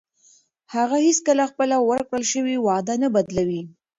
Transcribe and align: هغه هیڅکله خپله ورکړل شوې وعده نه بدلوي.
هغه 0.75 0.97
هیڅکله 1.07 1.43
خپله 1.51 1.75
ورکړل 1.89 2.23
شوې 2.33 2.55
وعده 2.65 2.93
نه 3.03 3.07
بدلوي. 3.15 3.61